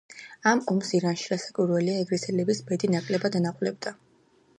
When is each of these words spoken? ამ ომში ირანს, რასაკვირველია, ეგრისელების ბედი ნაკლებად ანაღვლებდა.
ამ 0.51 0.61
ომში 0.71 0.95
ირანს, 0.99 1.25
რასაკვირველია, 1.33 1.97
ეგრისელების 2.05 2.63
ბედი 2.71 2.91
ნაკლებად 2.95 3.39
ანაღვლებდა. 3.41 3.93